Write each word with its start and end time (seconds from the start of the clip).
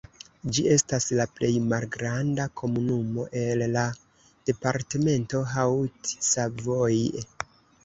Ĝi 0.55 0.61
estas 0.75 1.03
la 1.19 1.27
plej 1.39 1.49
malgranda 1.73 2.47
komunumo 2.63 3.27
el 3.43 3.63
la 3.75 3.85
departemento 4.49 5.45
Haute-Savoie. 5.55 7.27